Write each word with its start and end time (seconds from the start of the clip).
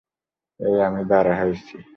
এই, 0.59 0.75
আমি 0.87 1.01
দাঁড়া 1.05 1.33
হয়েছি। 1.41 1.75